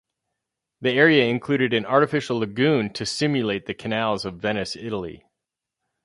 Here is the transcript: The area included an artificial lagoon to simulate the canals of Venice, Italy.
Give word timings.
The 0.81 0.93
area 0.93 1.25
included 1.25 1.75
an 1.75 1.85
artificial 1.85 2.39
lagoon 2.39 2.91
to 2.93 3.05
simulate 3.05 3.67
the 3.67 3.75
canals 3.75 4.25
of 4.25 4.37
Venice, 4.41 4.75
Italy. 4.75 5.27